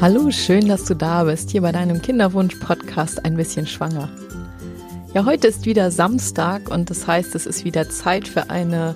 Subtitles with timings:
[0.00, 4.08] Hallo, schön, dass du da bist, hier bei deinem Kinderwunsch-Podcast Ein bisschen schwanger.
[5.12, 8.94] Ja, heute ist wieder Samstag und das heißt, es ist wieder Zeit für eine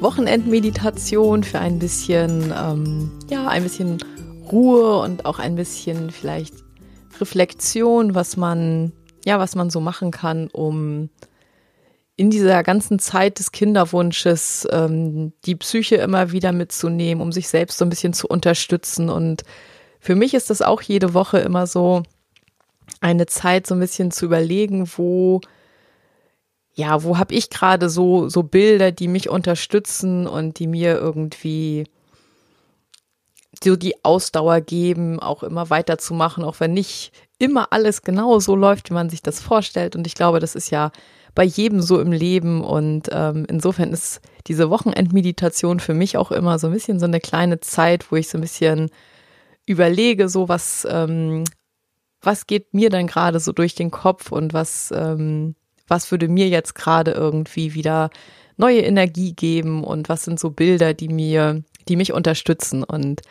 [0.00, 3.96] Wochenendmeditation, für ein bisschen, ähm, ja, ein bisschen
[4.52, 6.56] Ruhe und auch ein bisschen vielleicht
[7.18, 8.92] Reflexion, was man,
[9.24, 11.08] ja, was man so machen kann, um
[12.16, 17.78] in dieser ganzen Zeit des Kinderwunsches ähm, die Psyche immer wieder mitzunehmen, um sich selbst
[17.78, 19.42] so ein bisschen zu unterstützen und
[20.04, 22.02] für mich ist das auch jede Woche immer so
[23.00, 25.40] eine Zeit, so ein bisschen zu überlegen, wo,
[26.74, 31.84] ja, wo habe ich gerade so, so Bilder, die mich unterstützen und die mir irgendwie
[33.62, 38.90] so die Ausdauer geben, auch immer weiterzumachen, auch wenn nicht immer alles genau so läuft,
[38.90, 39.96] wie man sich das vorstellt.
[39.96, 40.92] Und ich glaube, das ist ja
[41.34, 42.62] bei jedem so im Leben.
[42.62, 47.20] Und ähm, insofern ist diese Wochenendmeditation für mich auch immer so ein bisschen so eine
[47.20, 48.90] kleine Zeit, wo ich so ein bisschen
[49.66, 51.44] überlege, so was, ähm,
[52.20, 55.54] was geht mir dann gerade so durch den Kopf und was, ähm,
[55.86, 58.10] was würde mir jetzt gerade irgendwie wieder
[58.56, 62.84] neue Energie geben und was sind so Bilder, die mir, die mich unterstützen.
[62.84, 63.22] Und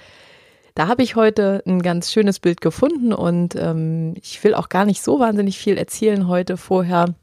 [0.76, 4.86] da habe ich heute ein ganz schönes Bild gefunden und ähm, ich will auch gar
[4.86, 7.14] nicht so wahnsinnig viel erzählen heute vorher.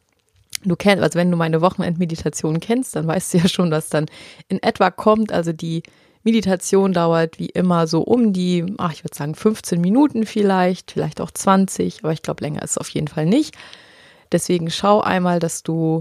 [0.65, 4.07] Du kennst, also wenn du meine Wochenendmeditation kennst, dann weißt du ja schon, was dann
[4.49, 5.33] in etwa kommt.
[5.33, 5.83] Also die
[6.23, 11.21] Meditation dauert wie immer so um die, ach, ich würde sagen 15 Minuten vielleicht, vielleicht
[11.21, 13.57] auch 20, aber ich glaube, länger ist es auf jeden Fall nicht.
[14.31, 16.01] Deswegen schau einmal, dass du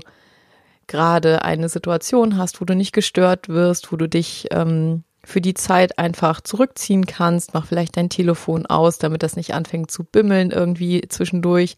[0.87, 5.53] gerade eine Situation hast, wo du nicht gestört wirst, wo du dich ähm, für die
[5.53, 7.53] Zeit einfach zurückziehen kannst.
[7.53, 11.77] Mach vielleicht dein Telefon aus, damit das nicht anfängt zu bimmeln irgendwie zwischendurch.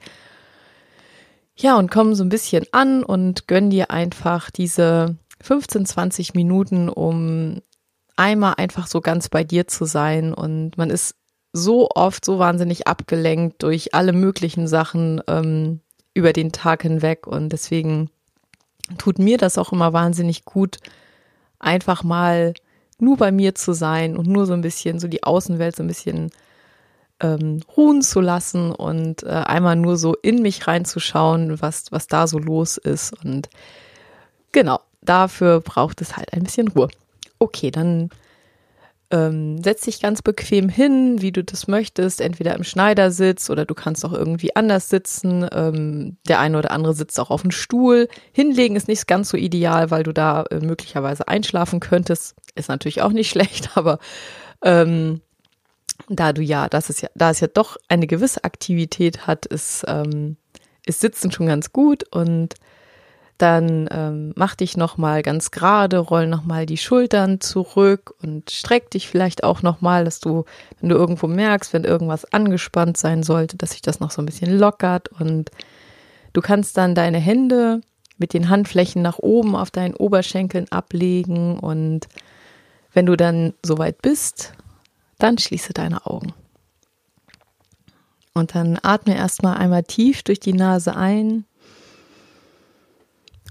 [1.55, 6.89] Ja, und komm so ein bisschen an und gönn dir einfach diese 15, 20 Minuten,
[6.89, 7.61] um
[8.22, 11.16] einmal einfach so ganz bei dir zu sein und man ist
[11.53, 15.82] so oft so wahnsinnig abgelenkt durch alle möglichen Sachen ähm,
[16.14, 18.11] über den Tag hinweg und deswegen
[18.99, 20.77] tut mir das auch immer wahnsinnig gut,
[21.58, 22.54] einfach mal
[22.99, 25.87] nur bei mir zu sein und nur so ein bisschen so die Außenwelt so ein
[25.87, 26.30] bisschen
[27.21, 32.27] ähm, ruhen zu lassen und äh, einmal nur so in mich reinzuschauen, was, was da
[32.27, 33.14] so los ist.
[33.26, 33.49] Und
[34.52, 36.89] genau, dafür braucht es halt ein bisschen Ruhe
[37.42, 38.10] okay, dann
[39.12, 43.76] ähm, setz dich ganz bequem hin, wie du das möchtest, entweder im Schneidersitz oder du
[43.76, 45.46] kannst auch irgendwie anders sitzen.
[45.52, 48.08] Ähm, der eine oder andere sitzt auch auf dem Stuhl.
[48.32, 52.36] Hinlegen ist nicht ganz so ideal, weil du da äh, möglicherweise einschlafen könntest.
[52.56, 54.00] Ist natürlich auch nicht schlecht, aber
[54.64, 55.22] ähm,
[56.08, 59.84] da du ja, das ist ja, da es ja doch eine gewisse Aktivität hat, ist,
[59.88, 60.38] ähm,
[60.86, 62.56] ist Sitzen schon ganz gut und
[63.42, 69.10] dann ähm, mach dich nochmal ganz gerade, roll nochmal die Schultern zurück und streck dich
[69.10, 70.46] vielleicht auch nochmal, dass du,
[70.80, 74.26] wenn du irgendwo merkst, wenn irgendwas angespannt sein sollte, dass sich das noch so ein
[74.26, 75.50] bisschen lockert und
[76.34, 77.82] du kannst dann deine Hände
[78.18, 82.08] mit den Handflächen nach oben auf deinen Oberschenkeln ablegen und
[82.94, 84.54] wenn du dann soweit bist,
[85.18, 86.34] dann schließe deine Augen.
[88.34, 91.46] Und dann atme erstmal einmal tief durch die Nase ein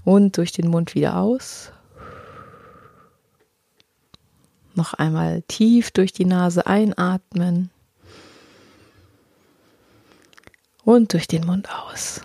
[0.03, 1.71] und durch den Mund wieder aus.
[4.73, 7.69] Noch einmal tief durch die Nase einatmen.
[10.83, 12.21] Und durch den Mund aus.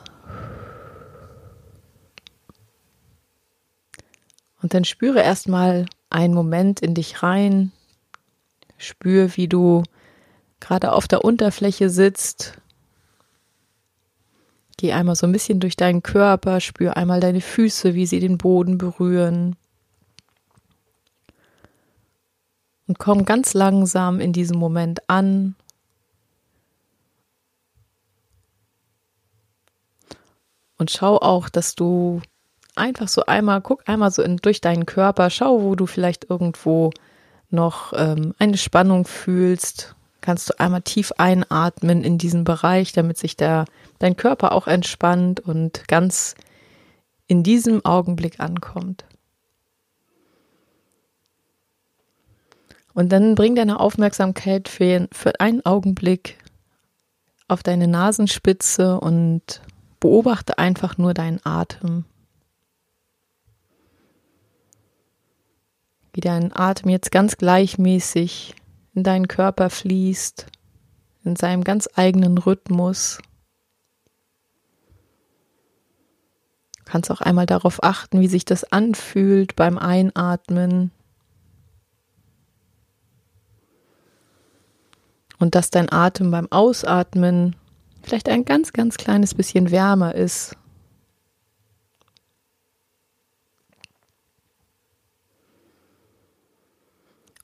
[4.62, 7.72] Und dann spüre erstmal einen Moment in dich rein.
[8.78, 9.82] Spür, wie du
[10.60, 12.58] gerade auf der Unterfläche sitzt
[14.78, 18.36] Geh einmal so ein bisschen durch deinen Körper, spür einmal deine Füße, wie sie den
[18.36, 19.56] Boden berühren.
[22.86, 25.56] Und komm ganz langsam in diesem Moment an.
[30.78, 32.20] Und schau auch, dass du
[32.74, 36.90] einfach so einmal, guck einmal so in, durch deinen Körper, schau, wo du vielleicht irgendwo
[37.50, 43.36] noch ähm, eine Spannung fühlst, kannst du einmal tief einatmen in diesen Bereich, damit sich
[43.36, 43.64] der,
[43.98, 46.34] dein Körper auch entspannt und ganz
[47.26, 49.04] in diesem Augenblick ankommt.
[52.94, 56.38] Und dann bring deine Aufmerksamkeit für, für einen Augenblick
[57.46, 59.60] auf deine Nasenspitze und
[60.00, 62.04] beobachte einfach nur deinen Atem.
[66.12, 68.54] Wie dein Atem jetzt ganz gleichmäßig
[68.96, 70.46] in deinen Körper fließt,
[71.22, 73.18] in seinem ganz eigenen Rhythmus.
[76.78, 80.92] Du kannst auch einmal darauf achten, wie sich das anfühlt beim Einatmen.
[85.38, 87.54] Und dass dein Atem beim Ausatmen
[88.02, 90.56] vielleicht ein ganz, ganz kleines bisschen wärmer ist.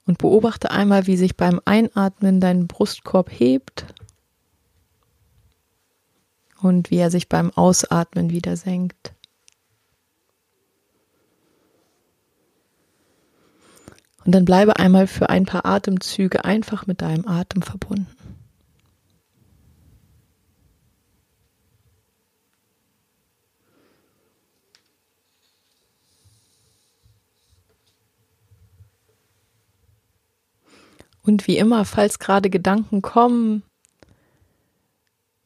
[0.05, 3.85] Und beobachte einmal, wie sich beim Einatmen dein Brustkorb hebt
[6.61, 9.13] und wie er sich beim Ausatmen wieder senkt.
[14.25, 18.22] Und dann bleibe einmal für ein paar Atemzüge einfach mit deinem Atem verbunden.
[31.25, 33.63] Und wie immer, falls gerade Gedanken kommen,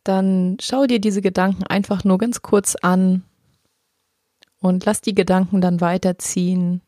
[0.03, 3.23] dann schau dir diese Gedanken einfach nur ganz kurz an
[4.59, 6.81] und lass die Gedanken dann weiterziehen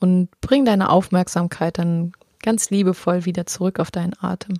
[0.00, 2.12] und bring deine Aufmerksamkeit dann
[2.42, 4.58] ganz liebevoll wieder zurück auf deinen Atem.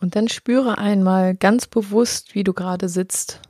[0.00, 3.40] Und dann spüre einmal ganz bewusst, wie du gerade sitzt.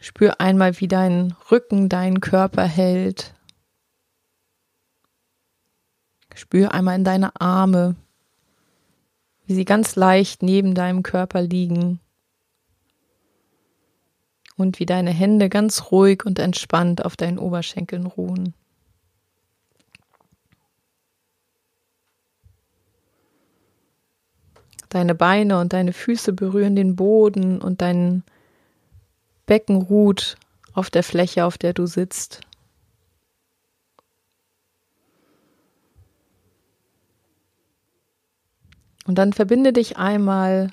[0.00, 3.34] Spür einmal, wie dein Rücken deinen Körper hält.
[6.34, 7.96] Spür einmal in deine Arme,
[9.46, 11.98] wie sie ganz leicht neben deinem Körper liegen.
[14.56, 18.54] Und wie deine Hände ganz ruhig und entspannt auf deinen Oberschenkeln ruhen.
[24.96, 28.24] Deine Beine und deine Füße berühren den Boden und dein
[29.44, 30.38] Becken ruht
[30.72, 32.40] auf der Fläche, auf der du sitzt.
[39.06, 40.72] Und dann verbinde dich einmal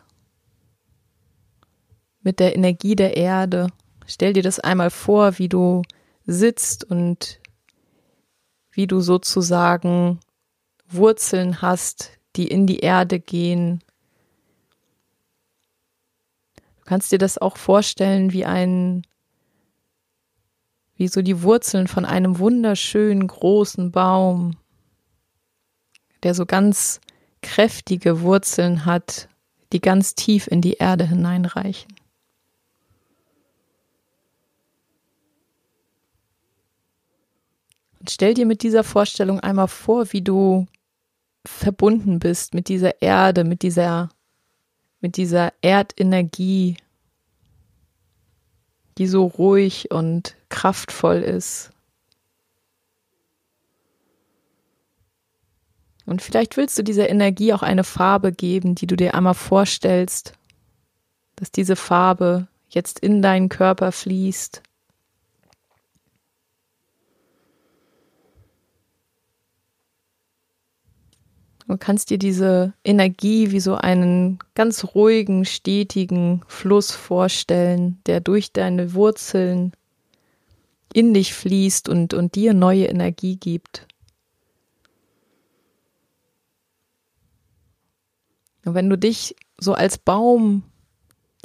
[2.21, 3.67] mit der Energie der Erde.
[4.05, 5.81] Stell dir das einmal vor, wie du
[6.25, 7.41] sitzt und
[8.71, 10.21] wie du sozusagen
[10.87, 13.83] Wurzeln hast, die in die Erde gehen
[16.82, 19.01] Du kannst dir das auch vorstellen wie ein,
[20.95, 24.57] wie so die Wurzeln von einem wunderschönen großen Baum,
[26.21, 27.01] der so ganz
[27.41, 29.27] kräftige Wurzeln hat,
[29.71, 31.91] die ganz tief in die Erde hineinreichen.
[38.01, 40.67] Und stell dir mit dieser Vorstellung einmal vor, wie du
[41.43, 44.11] verbunden bist mit dieser Erde, mit dieser
[45.03, 46.77] mit dieser Erdenergie,
[48.97, 51.71] die so ruhig und kraftvoll ist.
[56.05, 60.33] Und vielleicht willst du dieser Energie auch eine Farbe geben, die du dir einmal vorstellst,
[61.35, 64.61] dass diese Farbe jetzt in deinen Körper fließt
[71.67, 78.51] Du kannst dir diese Energie wie so einen ganz ruhigen, stetigen Fluss vorstellen, der durch
[78.51, 79.71] deine Wurzeln
[80.93, 83.87] in dich fließt und, und dir neue Energie gibt.
[88.65, 90.63] Und wenn du dich so als Baum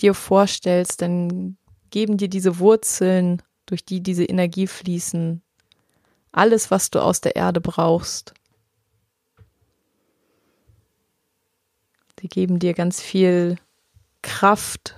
[0.01, 1.57] dir vorstellst, dann
[1.91, 5.43] geben dir diese Wurzeln, durch die diese Energie fließen,
[6.33, 8.35] alles, was du aus der Erde brauchst.
[12.21, 13.57] Die geben dir ganz viel
[14.23, 14.97] Kraft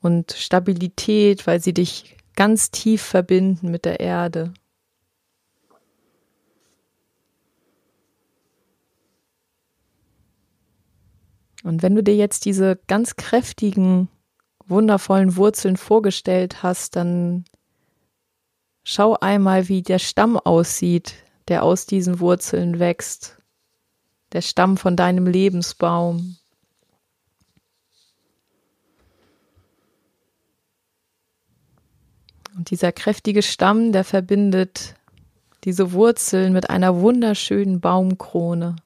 [0.00, 4.52] und Stabilität, weil sie dich ganz tief verbinden mit der Erde.
[11.62, 14.08] Und wenn du dir jetzt diese ganz kräftigen,
[14.66, 17.44] wundervollen Wurzeln vorgestellt hast, dann
[18.84, 21.14] schau einmal, wie der Stamm aussieht,
[21.48, 23.38] der aus diesen Wurzeln wächst.
[24.32, 26.36] Der Stamm von deinem Lebensbaum.
[32.56, 34.94] Und dieser kräftige Stamm, der verbindet
[35.64, 38.76] diese Wurzeln mit einer wunderschönen Baumkrone.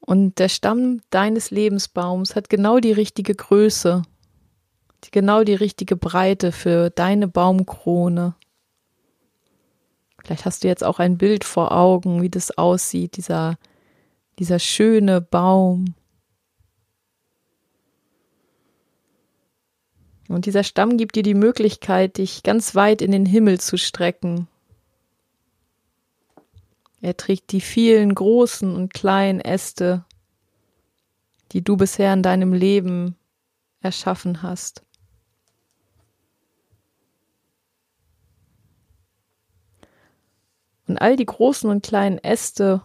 [0.00, 4.02] Und der Stamm deines Lebensbaums hat genau die richtige Größe,
[5.10, 8.34] genau die richtige Breite für deine Baumkrone.
[10.18, 13.58] Vielleicht hast du jetzt auch ein Bild vor Augen, wie das aussieht, dieser,
[14.38, 15.94] dieser schöne Baum.
[20.28, 24.46] Und dieser Stamm gibt dir die Möglichkeit, dich ganz weit in den Himmel zu strecken.
[27.00, 30.04] Er trägt die vielen großen und kleinen Äste,
[31.52, 33.16] die du bisher in deinem Leben
[33.80, 34.82] erschaffen hast.
[40.86, 42.82] Und all die großen und kleinen Äste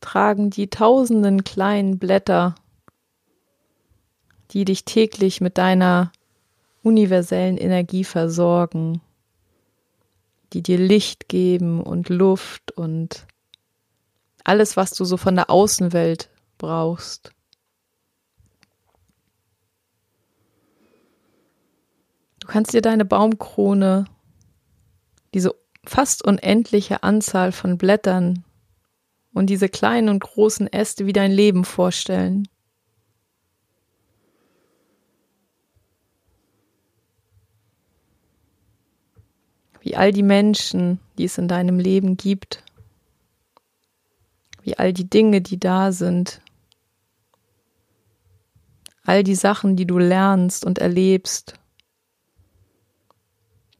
[0.00, 2.54] tragen die tausenden kleinen Blätter,
[4.50, 6.12] die dich täglich mit deiner
[6.82, 9.00] universellen Energie versorgen,
[10.52, 13.26] die dir Licht geben und Luft und
[14.44, 17.32] alles, was du so von der Außenwelt brauchst.
[22.40, 24.04] Du kannst dir deine Baumkrone,
[25.32, 28.44] diese fast unendliche Anzahl von Blättern
[29.32, 32.48] und diese kleinen und großen Äste wie dein Leben vorstellen.
[39.92, 42.64] Wie all die Menschen, die es in deinem Leben gibt,
[44.62, 46.40] wie all die Dinge, die da sind,
[49.04, 51.60] all die Sachen, die du lernst und erlebst,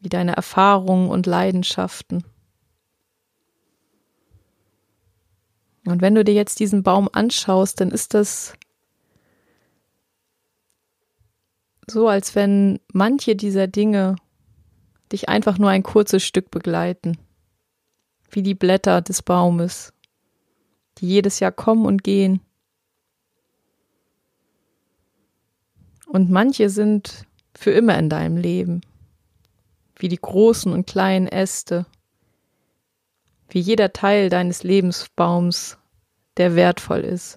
[0.02, 2.24] wie deine Erfahrungen und Leidenschaften.
[5.86, 8.52] Und wenn du dir jetzt diesen Baum anschaust, dann ist das
[11.86, 14.16] so, als wenn manche dieser Dinge
[15.12, 17.18] dich einfach nur ein kurzes Stück begleiten,
[18.30, 19.92] wie die Blätter des Baumes,
[20.98, 22.40] die jedes Jahr kommen und gehen.
[26.06, 28.82] Und manche sind für immer in deinem Leben
[29.96, 31.86] wie die großen und kleinen Äste,
[33.48, 35.78] wie jeder Teil deines Lebensbaums,
[36.38, 37.36] der wertvoll ist.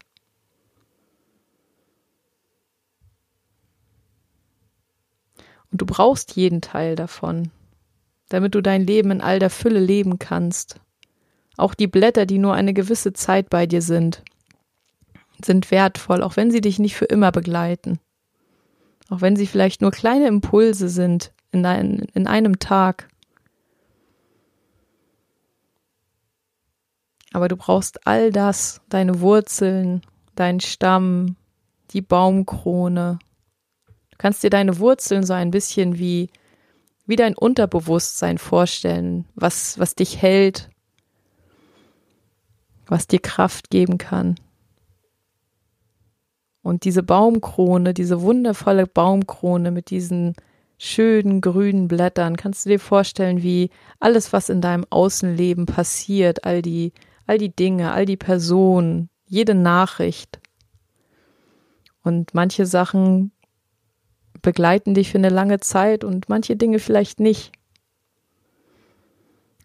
[5.72, 7.52] Und du brauchst jeden Teil davon,
[8.30, 10.80] damit du dein Leben in all der Fülle leben kannst.
[11.58, 14.24] Auch die Blätter, die nur eine gewisse Zeit bei dir sind,
[15.44, 18.00] sind wertvoll, auch wenn sie dich nicht für immer begleiten.
[19.10, 23.08] Auch wenn sie vielleicht nur kleine Impulse sind, in, ein, in einem Tag.
[27.32, 30.02] Aber du brauchst all das, deine Wurzeln,
[30.36, 31.36] deinen Stamm,
[31.92, 33.20] die Baumkrone.
[34.12, 36.30] Du kannst dir deine Wurzeln so ein bisschen wie,
[37.06, 40.70] wie dein Unterbewusstsein vorstellen, was, was dich hält,
[42.88, 44.36] was dir Kraft geben kann.
[46.62, 50.36] Und diese Baumkrone, diese wundervolle Baumkrone mit diesen
[50.78, 52.38] schönen grünen Blättern.
[52.38, 53.70] Kannst du dir vorstellen, wie
[54.00, 56.92] alles, was in deinem Außenleben passiert, all die,
[57.28, 60.40] all die Dinge, all die Personen, jede Nachricht.
[62.04, 63.32] Und manche Sachen
[64.46, 67.52] begleiten dich für eine lange Zeit und manche Dinge vielleicht nicht.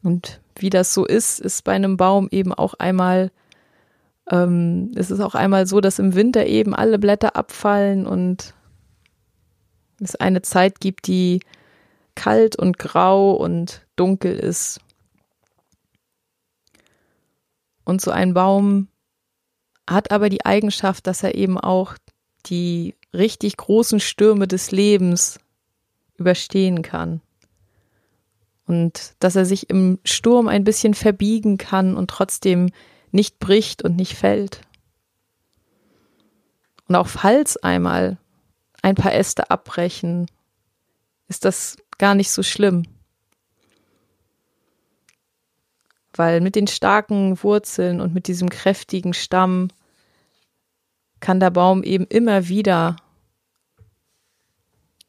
[0.02, 3.30] Und wie das so ist, ist bei einem Baum eben auch einmal,
[4.30, 8.54] ähm, es ist auch einmal so, dass im Winter eben alle Blätter abfallen und
[10.00, 11.40] es eine Zeit gibt, die
[12.14, 14.80] kalt und grau und dunkel ist.
[17.84, 18.88] Und so ein Baum
[19.86, 21.96] hat aber die Eigenschaft, dass er eben auch
[22.46, 25.38] die richtig großen Stürme des Lebens
[26.16, 27.20] überstehen kann.
[28.66, 32.70] Und dass er sich im Sturm ein bisschen verbiegen kann und trotzdem
[33.10, 34.60] nicht bricht und nicht fällt.
[36.86, 38.18] Und auch falls einmal
[38.82, 40.26] ein paar Äste abbrechen,
[41.28, 42.84] ist das gar nicht so schlimm.
[46.14, 49.68] Weil mit den starken Wurzeln und mit diesem kräftigen Stamm
[51.20, 52.96] kann der Baum eben immer wieder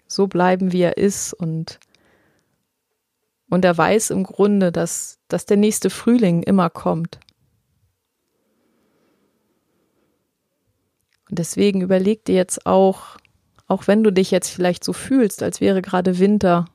[0.08, 1.80] so bleiben, wie er ist und
[3.52, 7.20] und er weiß im Grunde, dass, dass der nächste Frühling immer kommt.
[11.30, 13.18] Und deswegen überleg dir jetzt auch,
[13.68, 16.66] auch wenn du dich jetzt vielleicht so fühlst, als wäre gerade Winter,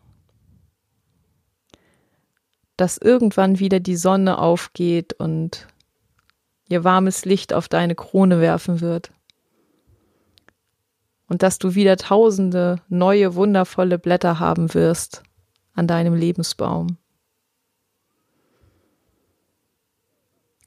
[2.77, 5.67] dass irgendwann wieder die Sonne aufgeht und
[6.69, 9.13] ihr warmes Licht auf deine Krone werfen wird.
[11.29, 15.23] Und dass du wieder tausende neue, wundervolle Blätter haben wirst
[15.75, 16.99] an deinem Lebensbaum.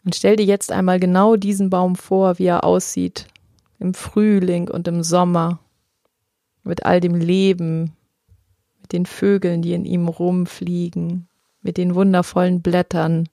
[0.03, 3.27] Und stell dir jetzt einmal genau diesen Baum vor, wie er aussieht
[3.79, 5.59] im Frühling und im Sommer
[6.63, 7.95] mit all dem Leben,
[8.81, 11.27] mit den Vögeln, die in ihm rumfliegen,
[11.61, 13.29] mit den wundervollen Blättern,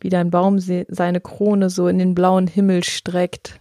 [0.00, 3.60] wie dein Baum seine Krone so in den blauen Himmel streckt.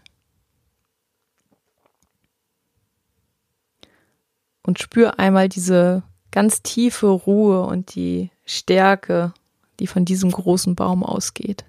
[4.65, 9.33] und spür einmal diese ganz tiefe Ruhe und die Stärke,
[9.79, 11.65] die von diesem großen Baum ausgeht.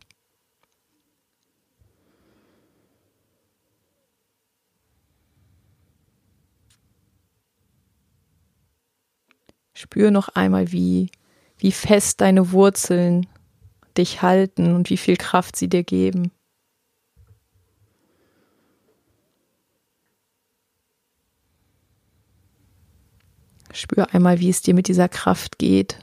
[9.75, 11.11] Spür noch einmal, wie,
[11.59, 13.27] wie fest deine Wurzeln
[13.99, 16.31] dich halten und wie viel Kraft sie dir geben.
[23.73, 25.99] Spür einmal, wie es dir mit dieser Kraft geht,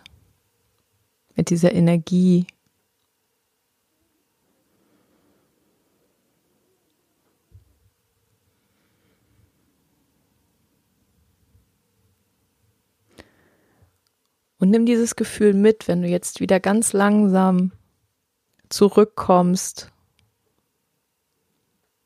[1.36, 2.46] mit dieser Energie.
[14.60, 17.72] Und nimm dieses Gefühl mit, wenn du jetzt wieder ganz langsam
[18.74, 19.92] zurückkommst,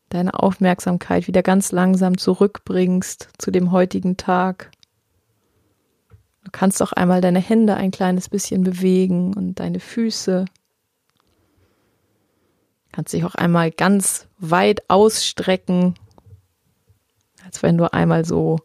[0.09, 4.71] deine Aufmerksamkeit wieder ganz langsam zurückbringst zu dem heutigen Tag.
[6.43, 10.45] Du kannst auch einmal deine Hände ein kleines bisschen bewegen und deine Füße.
[12.83, 15.95] Du kannst dich auch einmal ganz weit ausstrecken,
[17.45, 18.59] als wenn du einmal so,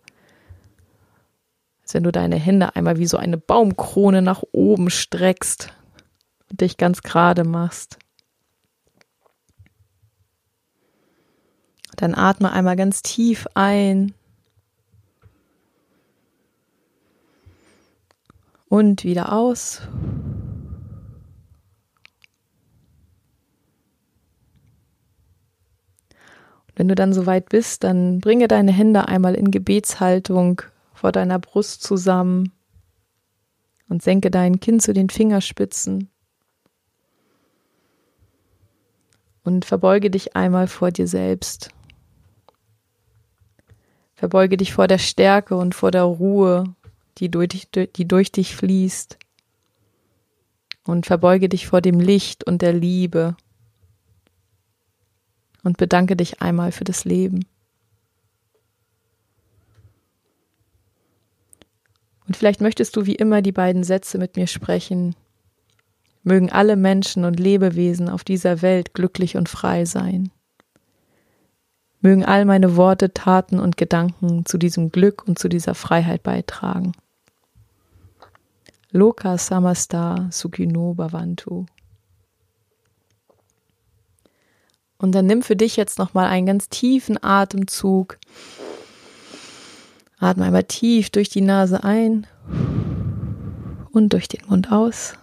[1.82, 5.73] als wenn du deine Hände einmal wie so eine Baumkrone nach oben streckst
[6.52, 7.99] dich ganz gerade machst.
[11.97, 14.14] Dann atme einmal ganz tief ein
[18.73, 19.82] Und wieder aus.
[26.75, 30.62] Wenn du dann soweit bist, dann bringe deine Hände einmal in Gebetshaltung
[30.94, 32.50] vor deiner Brust zusammen
[33.90, 36.09] und senke dein Kinn zu den Fingerspitzen.
[39.44, 41.70] Und verbeuge dich einmal vor dir selbst.
[44.14, 46.75] Verbeuge dich vor der Stärke und vor der Ruhe
[47.19, 49.19] die durch, die durch dich fließt.
[50.84, 53.36] Und verbeuge dich vor dem Licht und der Liebe.
[55.62, 57.45] Und bedanke dich einmal für das Leben.
[62.26, 65.14] Und vielleicht möchtest du wie immer die beiden Sätze mit mir sprechen.
[66.23, 70.30] Mögen alle Menschen und Lebewesen auf dieser Welt glücklich und frei sein.
[72.00, 76.93] Mögen all meine Worte, Taten und Gedanken zu diesem Glück und zu dieser Freiheit beitragen.
[78.91, 81.67] Loka Samasta Sukino Bhavantu.
[84.99, 88.19] Und dann nimm für dich jetzt nochmal einen ganz tiefen Atemzug.
[90.19, 92.26] Atme einmal tief durch die Nase ein
[93.91, 95.15] und durch den Mund aus.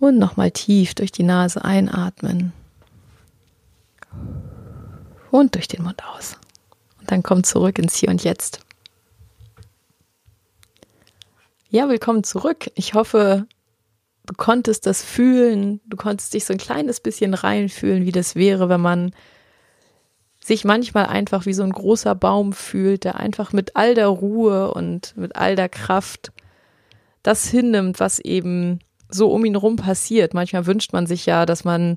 [0.00, 2.52] Und nochmal tief durch die Nase einatmen
[5.30, 6.36] und durch den Mund aus.
[7.00, 8.60] Und dann komm zurück ins Hier und Jetzt.
[11.70, 12.70] Ja, willkommen zurück.
[12.76, 13.46] Ich hoffe,
[14.24, 18.68] du konntest das fühlen, du konntest dich so ein kleines bisschen reinfühlen, wie das wäre,
[18.68, 19.12] wenn man
[20.42, 24.72] sich manchmal einfach wie so ein großer Baum fühlt, der einfach mit all der Ruhe
[24.72, 26.32] und mit all der Kraft
[27.22, 28.78] das hinnimmt, was eben
[29.10, 30.34] so um ihn rum passiert.
[30.34, 31.96] Manchmal wünscht man sich ja, dass man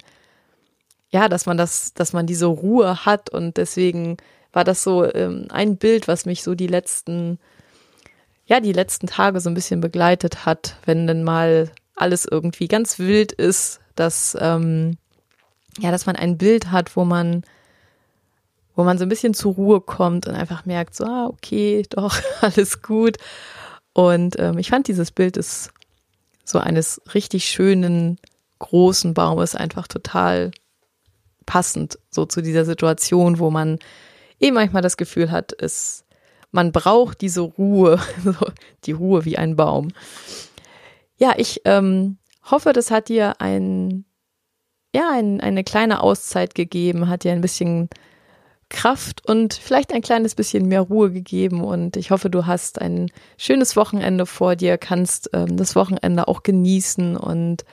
[1.10, 4.18] ja, dass man das, dass man diese Ruhe hat und deswegen
[4.54, 7.38] war das so ähm, ein Bild, was mich so die letzten
[8.52, 13.00] ja, die letzten Tage so ein bisschen begleitet hat, wenn denn mal alles irgendwie ganz
[13.00, 14.98] wild ist, dass, ähm,
[15.80, 17.44] ja, dass man ein Bild hat, wo man,
[18.76, 22.18] wo man so ein bisschen zur Ruhe kommt und einfach merkt, so, ah, okay, doch,
[22.42, 23.18] alles gut.
[23.94, 25.72] Und ähm, ich fand dieses Bild ist
[26.44, 28.18] so eines richtig schönen,
[28.60, 30.52] großen Baumes einfach total
[31.46, 33.80] passend, so zu dieser Situation, wo man
[34.40, 36.06] eben manchmal das Gefühl hat, es
[36.52, 38.00] man braucht diese Ruhe,
[38.86, 39.90] die Ruhe wie ein Baum.
[41.18, 42.18] Ja, ich ähm,
[42.50, 44.06] hoffe, das hat dir ein,
[44.94, 47.90] ja, ein, eine kleine Auszeit gegeben, hat dir ein bisschen
[48.72, 51.64] Kraft und vielleicht ein kleines bisschen mehr Ruhe gegeben.
[51.64, 56.42] Und ich hoffe, du hast ein schönes Wochenende vor dir, kannst ähm, das Wochenende auch
[56.42, 57.66] genießen und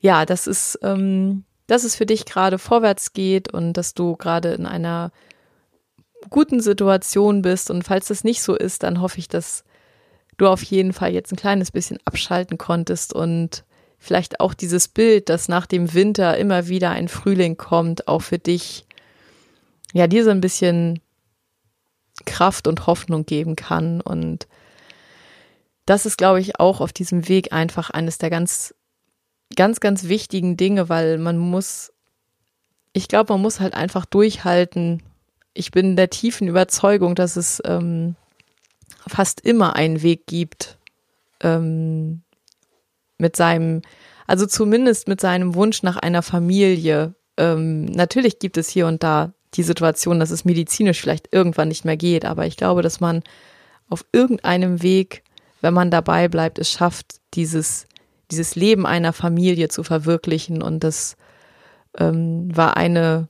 [0.00, 4.50] ja, dass es, ähm, dass es für dich gerade vorwärts geht und dass du gerade
[4.50, 5.12] in einer
[6.28, 7.70] guten Situation bist.
[7.70, 9.64] Und falls das nicht so ist, dann hoffe ich, dass
[10.36, 13.64] du auf jeden Fall jetzt ein kleines bisschen abschalten konntest und
[13.98, 18.38] vielleicht auch dieses Bild, dass nach dem Winter immer wieder ein Frühling kommt, auch für
[18.38, 18.87] dich,
[19.92, 21.00] ja, dir so ein bisschen
[22.26, 24.00] Kraft und Hoffnung geben kann.
[24.00, 24.48] Und
[25.86, 28.74] das ist, glaube ich, auch auf diesem Weg einfach eines der ganz,
[29.56, 31.92] ganz, ganz wichtigen Dinge, weil man muss,
[32.92, 35.02] ich glaube, man muss halt einfach durchhalten,
[35.54, 38.14] ich bin der tiefen Überzeugung, dass es ähm,
[39.06, 40.78] fast immer einen Weg gibt,
[41.40, 42.22] ähm,
[43.18, 43.82] mit seinem,
[44.26, 47.14] also zumindest mit seinem Wunsch nach einer Familie.
[47.36, 51.84] Ähm, natürlich gibt es hier und da die Situation, dass es medizinisch vielleicht irgendwann nicht
[51.84, 53.22] mehr geht, aber ich glaube, dass man
[53.88, 55.22] auf irgendeinem Weg,
[55.60, 57.86] wenn man dabei bleibt, es schafft, dieses,
[58.30, 60.62] dieses Leben einer Familie zu verwirklichen.
[60.62, 61.16] Und das
[61.98, 63.26] ähm, war eine,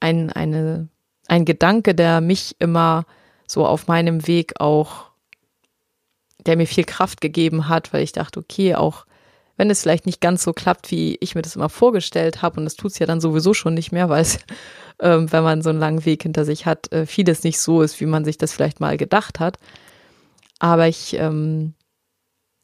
[0.00, 0.88] ein, eine,
[1.26, 3.04] ein Gedanke, der mich immer
[3.46, 5.06] so auf meinem Weg auch,
[6.44, 9.06] der mir viel Kraft gegeben hat, weil ich dachte, okay, auch
[9.56, 12.64] wenn es vielleicht nicht ganz so klappt, wie ich mir das immer vorgestellt habe, und
[12.64, 14.38] das tut es ja dann sowieso schon nicht mehr, weil es,
[15.00, 18.00] ähm, wenn man so einen langen Weg hinter sich hat, äh, vieles nicht so ist,
[18.00, 19.58] wie man sich das vielleicht mal gedacht hat.
[20.58, 21.74] Aber ich, ähm,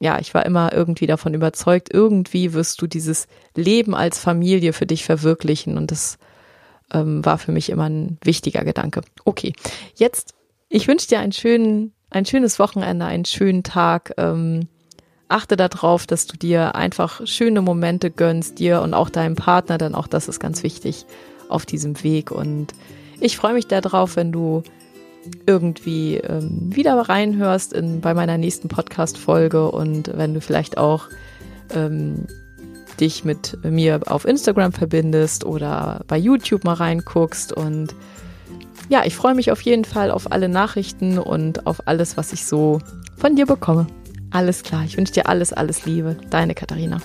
[0.00, 4.86] ja, ich war immer irgendwie davon überzeugt, irgendwie wirst du dieses Leben als Familie für
[4.86, 5.76] dich verwirklichen.
[5.76, 6.18] Und das
[6.92, 9.02] ähm, war für mich immer ein wichtiger Gedanke.
[9.24, 9.52] Okay,
[9.94, 10.34] jetzt,
[10.68, 14.12] ich wünsche dir einen schönen, ein schönes Wochenende, einen schönen Tag.
[14.16, 14.68] Ähm,
[15.32, 19.94] achte darauf, dass du dir einfach schöne Momente gönnst, dir und auch deinem Partner, denn
[19.94, 21.06] auch das ist ganz wichtig
[21.48, 22.30] auf diesem Weg.
[22.30, 22.68] Und
[23.20, 24.62] ich freue mich darauf, wenn du
[25.46, 31.08] irgendwie ähm, wieder reinhörst in, bei meiner nächsten Podcast-Folge und wenn du vielleicht auch
[31.74, 32.26] ähm,
[33.00, 37.52] dich mit mir auf Instagram verbindest oder bei YouTube mal reinguckst.
[37.52, 37.94] Und
[38.88, 42.44] ja, ich freue mich auf jeden Fall auf alle Nachrichten und auf alles, was ich
[42.44, 42.80] so
[43.16, 43.86] von dir bekomme.
[44.32, 46.16] Alles klar, ich wünsche dir alles, alles Liebe.
[46.30, 47.00] Deine Katharina.